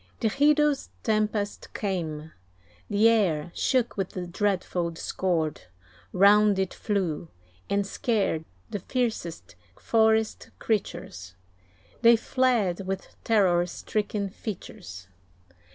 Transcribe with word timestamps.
The 0.19 0.29
hideous 0.29 0.89
tempest 1.03 1.75
came; 1.75 2.31
the 2.89 3.07
air 3.07 3.51
Shook 3.53 3.97
with 3.97 4.09
the 4.13 4.25
dreadful 4.25 4.89
discord; 4.89 5.61
round 6.11 6.57
It 6.57 6.73
flew, 6.73 7.27
and 7.69 7.85
scared 7.85 8.43
the 8.71 8.79
fiercest 8.79 9.55
forest 9.79 10.49
creatures; 10.57 11.35
They 12.01 12.15
fled 12.15 12.87
with 12.87 13.15
terror 13.23 13.67
stricken 13.67 14.31
features. 14.31 15.07